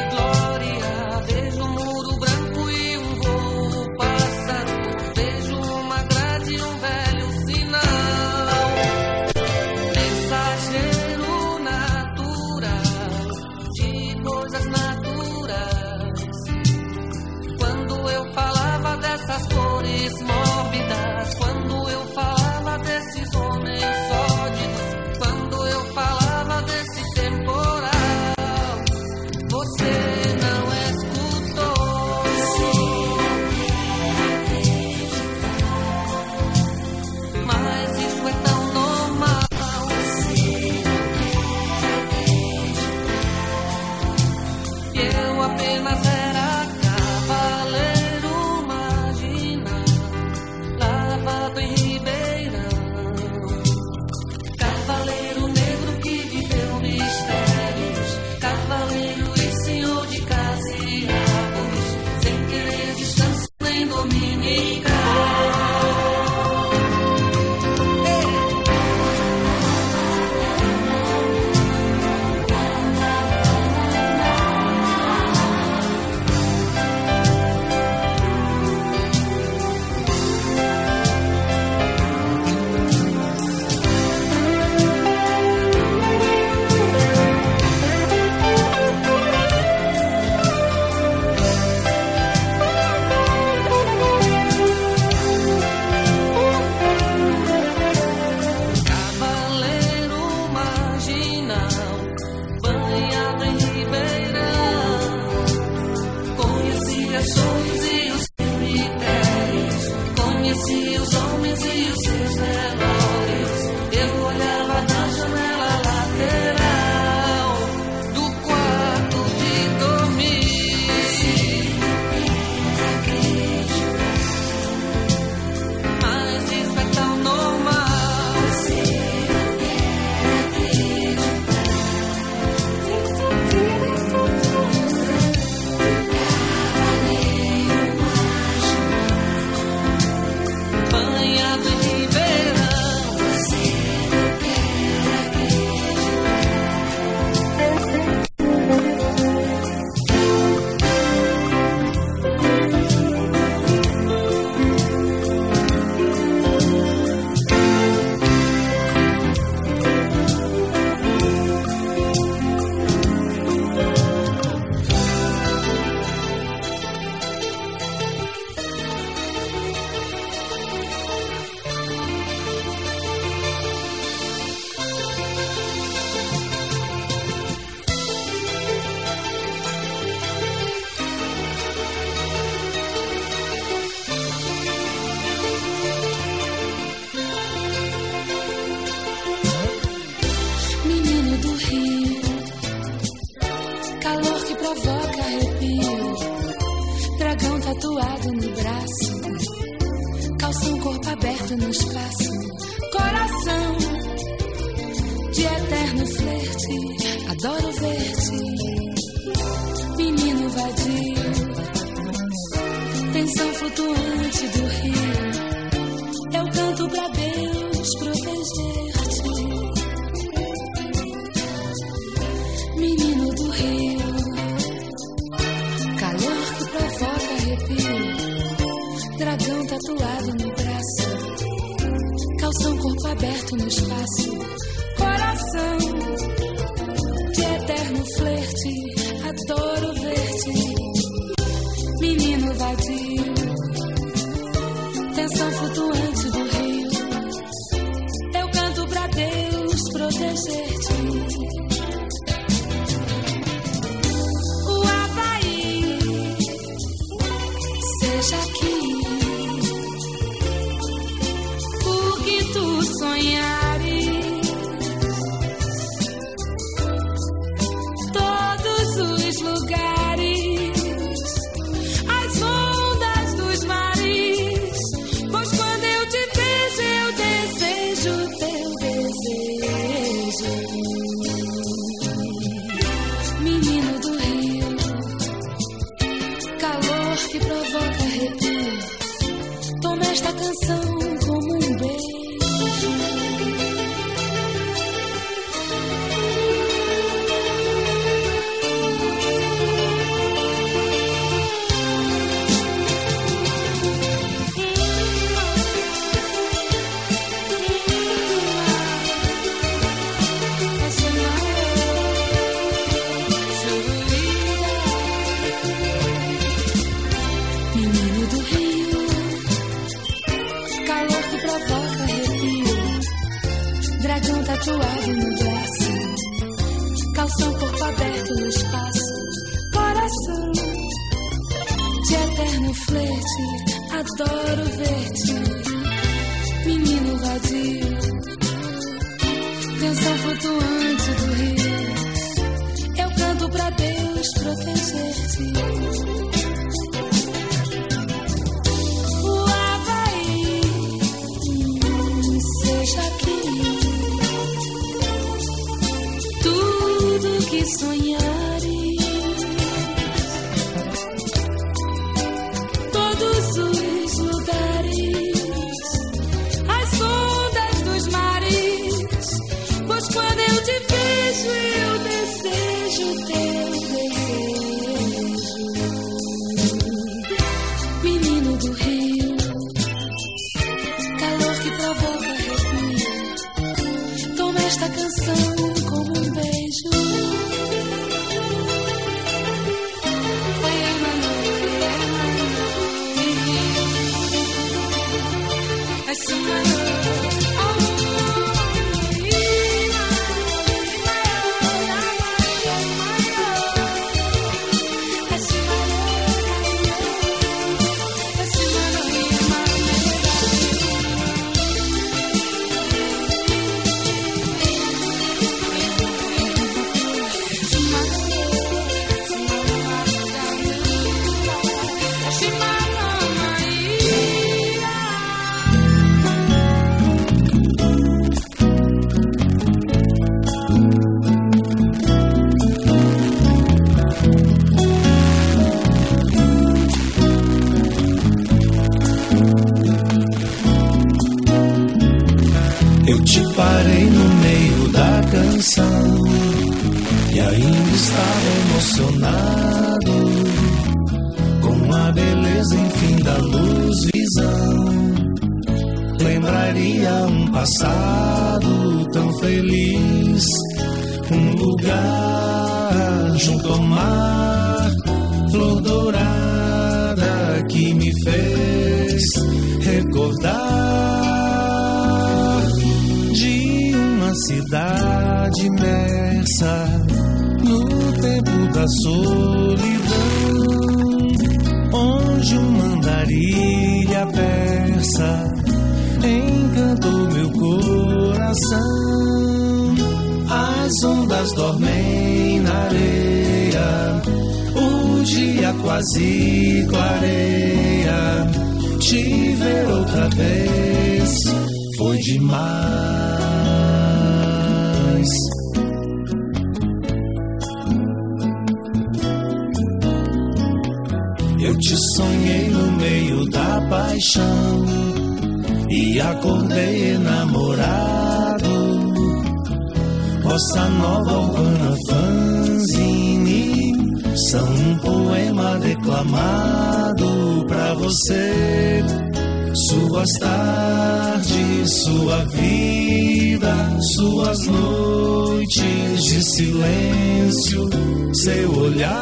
[532.04, 533.74] sua vida,
[534.14, 537.90] suas noites de silêncio,
[538.34, 539.18] seu olhar.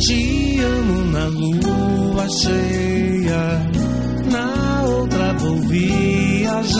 [0.00, 3.70] Te amo na lua cheia,
[4.30, 6.76] na outra vou viajar.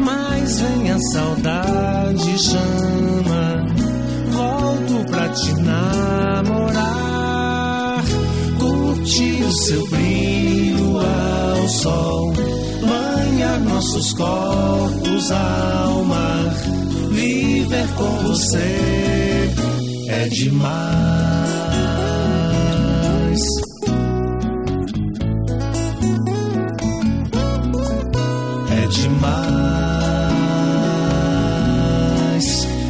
[0.00, 3.66] Mas vem a saudade, chama,
[4.30, 6.82] volto pra te namorar.
[8.58, 10.11] Curti o seu brilho
[11.82, 12.32] sol,
[12.80, 16.54] banhar nossos corpos ao mar,
[17.10, 19.50] viver com você
[20.08, 20.62] é demais.
[28.70, 29.48] É demais,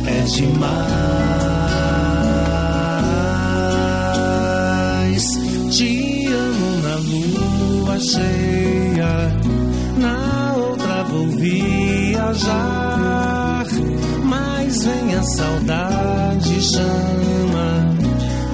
[0.06, 1.22] é demais.
[5.70, 8.41] Te amo na lua cheia
[11.42, 12.86] viajar.
[14.24, 17.96] Mas vem a saudade chama,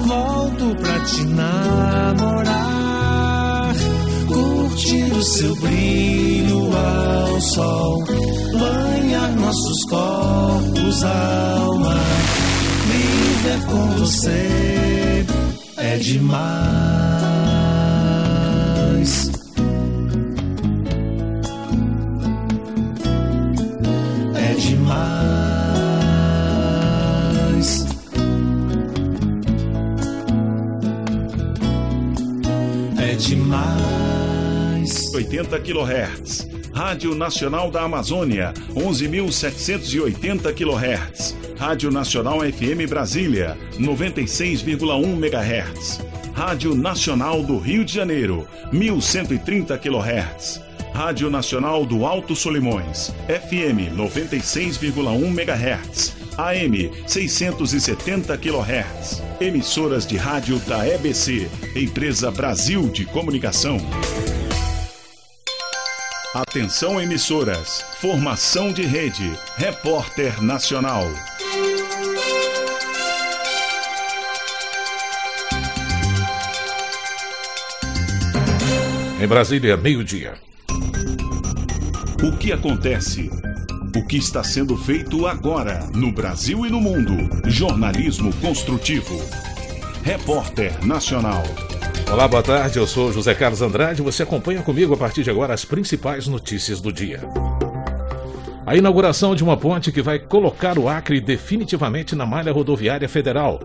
[0.05, 2.55] volto pra te namorar.
[4.27, 8.03] Curtir o seu brilho ao sol,
[8.59, 11.99] banhar nossos corpos, alma.
[12.87, 15.25] Viver com você
[15.77, 17.28] é demais.
[35.19, 36.47] 880 kHz.
[36.73, 41.35] Rádio Nacional da Amazônia, 11.780 kHz.
[41.57, 45.99] Rádio Nacional FM Brasília, 96,1 MHz.
[46.33, 50.61] Rádio Nacional do Rio de Janeiro, 1.130 kHz.
[50.93, 59.21] Rádio Nacional do Alto Solimões, FM 96,1 MHz, AM 670 kHz.
[59.41, 63.77] Emissoras de rádio da EBC, Empresa Brasil de Comunicação.
[66.33, 67.83] Atenção emissoras.
[67.97, 69.33] Formação de rede.
[69.57, 71.03] Repórter Nacional.
[79.19, 80.35] Em Brasília, meio-dia.
[82.21, 83.31] O que acontece?
[83.95, 87.49] O que está sendo feito agora no Brasil e no mundo?
[87.49, 89.19] Jornalismo construtivo.
[90.03, 91.41] Repórter Nacional.
[92.11, 92.79] Olá, boa tarde.
[92.79, 94.01] Eu sou José Carlos Andrade.
[94.01, 97.21] Você acompanha comigo a partir de agora as principais notícias do dia.
[98.65, 103.59] A inauguração de uma ponte que vai colocar o Acre definitivamente na malha rodoviária federal.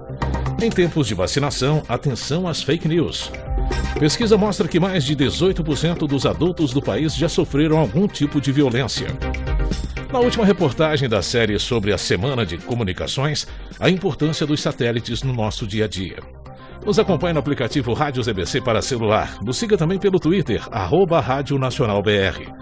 [0.62, 3.32] Em tempos de vacinação, atenção às fake news.
[3.98, 8.52] Pesquisa mostra que mais de 18% dos adultos do país já sofreram algum tipo de
[8.52, 9.08] violência.
[10.12, 13.46] Na última reportagem da série sobre a Semana de Comunicações,
[13.80, 16.43] a importância dos satélites no nosso dia a dia.
[16.84, 19.38] Nos acompanhe no aplicativo Rádio ZBC para celular.
[19.42, 22.52] Nos siga também pelo Twitter, arroba Rádio Nacional BR.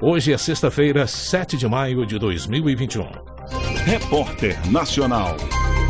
[0.00, 3.04] Hoje é sexta-feira, 7 de maio de 2021.
[3.84, 5.36] Repórter Nacional.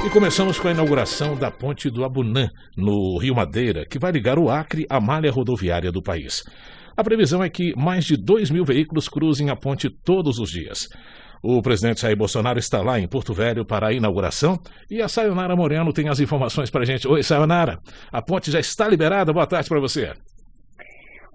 [0.05, 4.37] E começamos com a inauguração da ponte do Abunã, no Rio Madeira, que vai ligar
[4.37, 6.43] o Acre à malha rodoviária do país.
[6.97, 10.89] A previsão é que mais de 2 mil veículos cruzem a ponte todos os dias.
[11.43, 14.61] O presidente Jair Bolsonaro está lá em Porto Velho para a inauguração
[14.91, 17.07] e a Sayonara Moreno tem as informações para a gente.
[17.07, 17.79] Oi, Sayonara,
[18.11, 19.33] a ponte já está liberada.
[19.33, 20.13] Boa tarde para você.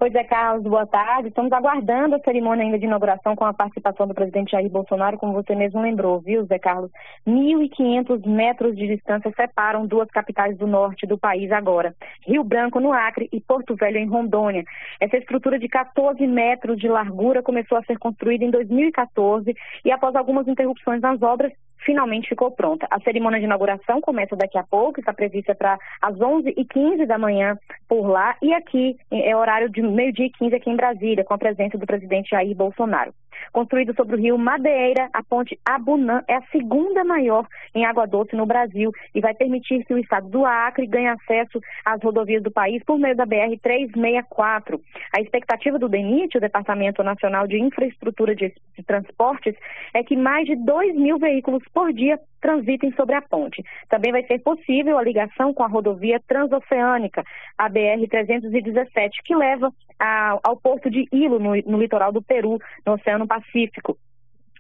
[0.02, 1.28] Pois é, Carlos, boa tarde.
[1.28, 5.32] Estamos aguardando a cerimônia ainda de inauguração com a participação do presidente Jair Bolsonaro, como
[5.32, 6.90] você mesmo lembrou, viu, Zé Carlos?
[7.28, 11.94] 1.500 metros de distância separam duas capitais do norte do país agora,
[12.26, 14.64] Rio Branco, no Acre, e Porto Velho, em Rondônia.
[15.00, 20.16] Essa estrutura de 14 metros de largura começou a ser construída em 2014 e, após
[20.16, 21.54] algumas interrupções nas obras,
[21.86, 22.88] finalmente ficou pronta.
[22.90, 27.58] A cerimônia de inauguração começa daqui a pouco, está prevista para as 11h15 da manhã
[27.88, 31.38] por lá, e aqui é horário de meio-dia e 15 aqui em Brasília, com a
[31.38, 33.14] presença do presidente Jair Bolsonaro.
[33.52, 38.36] Construído sobre o rio Madeira, a ponte Abunã é a segunda maior em água doce
[38.36, 42.52] no Brasil e vai permitir que o estado do Acre ganhe acesso às rodovias do
[42.52, 44.80] país por meio da BR-364.
[45.16, 48.54] A expectativa do DENIT, o Departamento Nacional de Infraestrutura de
[48.86, 49.56] Transportes,
[49.94, 53.64] é que mais de 2 mil veículos por dia transitem sobre a ponte.
[53.88, 57.24] Também vai ser possível a ligação com a rodovia transoceânica,
[57.58, 59.72] a BR-317, que leva
[60.44, 63.98] ao porto de Ilo, no, no litoral do Peru, no Oceano Pacífico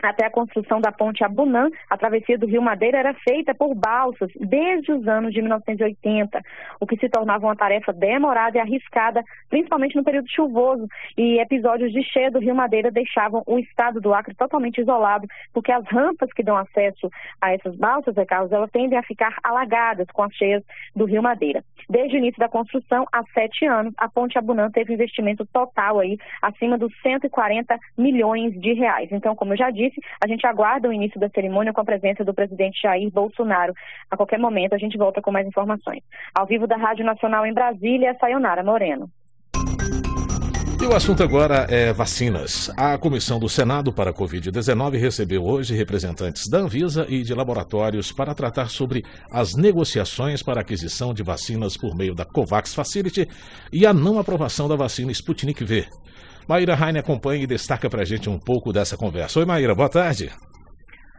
[0.02, 4.32] até a construção da ponte Abunã, a travessia do Rio Madeira era feita por balsas
[4.40, 6.42] desde os anos de 1980,
[6.80, 10.88] o que se tornava uma tarefa demorada e arriscada, principalmente no período chuvoso,
[11.18, 15.72] e episódios de cheia do Rio Madeira deixavam o estado do Acre totalmente isolado, porque
[15.72, 20.08] as rampas que dão acesso a essas balsas, é, Carlos, elas tendem a ficar alagadas
[20.12, 20.64] com as cheias
[20.96, 21.64] do Rio Madeira.
[21.90, 26.18] Desde o início da construção, há sete anos, a ponte Abunã teve investimento total aí
[26.42, 29.10] acima dos 140 milhões de reais.
[29.12, 29.91] Então, como eu já disse,
[30.24, 33.74] a gente aguarda o início da cerimônia com a presença do presidente Jair Bolsonaro.
[34.10, 36.04] A qualquer momento a gente volta com mais informações.
[36.34, 39.10] Ao vivo da Rádio Nacional em Brasília, Sayonara Moreno.
[40.82, 42.72] E o assunto agora é vacinas.
[42.76, 48.12] A Comissão do Senado para a Covid-19 recebeu hoje representantes da Anvisa e de laboratórios
[48.12, 53.28] para tratar sobre as negociações para aquisição de vacinas por meio da COVAX Facility
[53.72, 55.86] e a não aprovação da vacina Sputnik V.
[56.48, 59.40] Maíra Heine acompanha e destaca para a gente um pouco dessa conversa.
[59.40, 60.32] Oi, Maíra, boa tarde.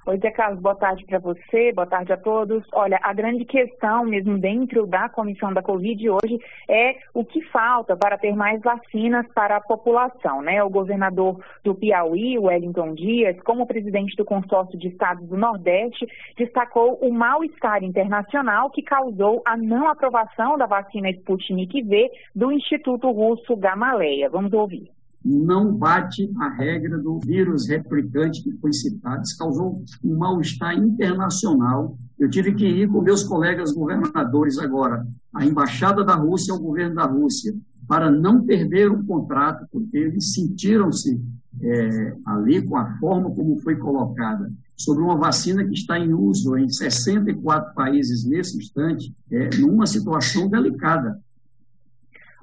[0.04, 2.64] Oi, Zé Carlos, boa tarde para você, boa tarde a todos.
[2.72, 7.96] Olha, a grande questão mesmo dentro da comissão da Covid hoje é o que falta
[7.96, 10.60] para ter mais vacinas para a população, né?
[10.64, 16.04] O governador do Piauí, Wellington Dias, como presidente do consórcio de estados do Nordeste,
[16.36, 23.08] destacou o mal-estar internacional que causou a não aprovação da vacina Sputnik V do Instituto
[23.12, 24.28] Russo Gamaleya.
[24.28, 24.90] Vamos ouvir
[25.24, 29.22] não bate a regra do vírus replicante que foi citado.
[29.22, 31.96] Isso causou um mal-estar internacional.
[32.18, 36.96] Eu tive que ir com meus colegas governadores agora, a embaixada da Rússia ao governo
[36.96, 37.54] da Rússia,
[37.86, 41.20] para não perder o contrato, porque eles sentiram-se
[41.60, 46.56] é, ali com a forma como foi colocada sobre uma vacina que está em uso
[46.56, 51.18] em 64 países nesse instante, é, numa situação delicada.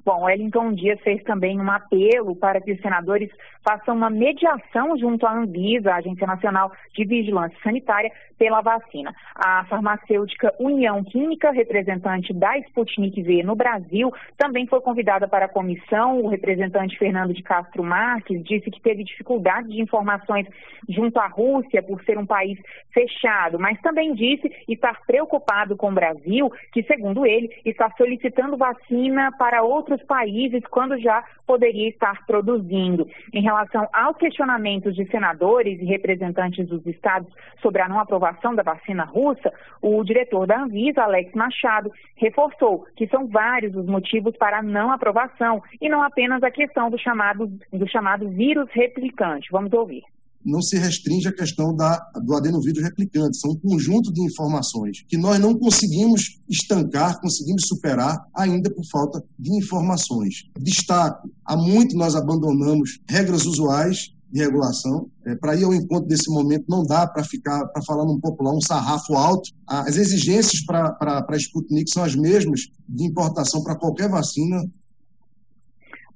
[0.04, 3.30] Bom, Wellington Dias fez também um apelo para que os senadores
[3.62, 9.14] façam uma mediação junto à Anvisa, a Agência Nacional de Vigilância Sanitária, pela vacina.
[9.34, 15.48] A farmacêutica União Química, representante da Sputnik V no Brasil, também foi convidada para a
[15.48, 16.22] comissão.
[16.22, 20.46] O representante Fernando de Castro Marques disse que teve dificuldade de informações
[20.88, 22.58] junto à Rússia por ser um país
[22.92, 29.30] fechado, mas também disse estar preocupado com o Brasil, que, segundo ele, está solicitando vacina
[29.38, 33.08] para outros países quando já poderia estar produzindo.
[33.32, 37.28] Em relação aos questionamentos de senadores e representantes dos estados
[37.60, 39.52] sobre a não aprovação da vacina russa,
[39.82, 44.92] o diretor da Anvisa, Alex Machado, reforçou que são vários os motivos para a não
[44.92, 49.48] aprovação e não apenas a questão do chamado, do chamado vírus replicante.
[49.50, 50.04] Vamos ouvir
[50.44, 55.16] não se restringe à questão da, do adenovírus replicante, são um conjunto de informações que
[55.16, 60.48] nós não conseguimos estancar, conseguimos superar ainda por falta de informações.
[60.58, 65.10] Destaco, há muito nós abandonamos regras usuais de regulação.
[65.26, 68.52] É, para ir ao encontro desse momento, não dá para ficar, para falar num popular,
[68.52, 69.50] um sarrafo alto.
[69.66, 70.96] As exigências para
[71.28, 74.62] a Sputnik são as mesmas de importação para qualquer vacina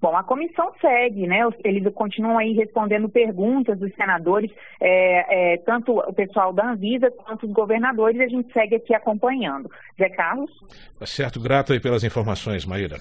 [0.05, 1.39] Bom, a comissão segue, né?
[1.64, 7.47] Eles continuam aí respondendo perguntas dos senadores, é, é, tanto o pessoal da Anvisa quanto
[7.47, 9.70] os governadores, e a gente segue aqui acompanhando.
[9.98, 10.51] Zé Carlos?
[10.98, 12.98] Tá certo, grato aí pelas informações, Maíra.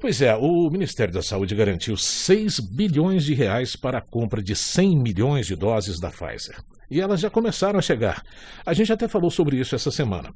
[0.00, 4.56] Pois é, o Ministério da Saúde garantiu 6 bilhões de reais para a compra de
[4.56, 6.56] 100 milhões de doses da Pfizer.
[6.90, 8.20] E elas já começaram a chegar.
[8.66, 10.34] A gente até falou sobre isso essa semana.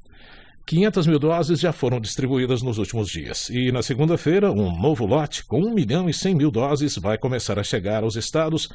[0.67, 3.51] 500 mil doses já foram distribuídas nos últimos dias.
[3.51, 7.59] E na segunda-feira, um novo lote com 1 milhão e 100 mil doses vai começar
[7.59, 8.69] a chegar aos estados.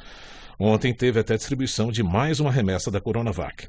[0.58, 3.68] Ontem teve até distribuição de mais uma remessa da Coronavac.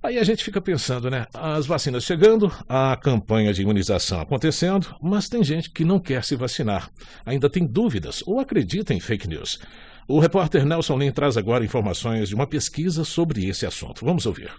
[0.00, 1.26] Aí a gente fica pensando, né?
[1.34, 6.36] As vacinas chegando, a campanha de imunização acontecendo, mas tem gente que não quer se
[6.36, 6.88] vacinar.
[7.26, 9.58] Ainda tem dúvidas ou acredita em fake news.
[10.06, 14.04] O repórter Nelson Lin traz agora informações de uma pesquisa sobre esse assunto.
[14.04, 14.52] Vamos ouvir.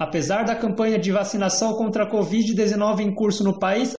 [0.00, 3.88] Apesar da campanha de vacinação contra a Covid-19 em curso no país,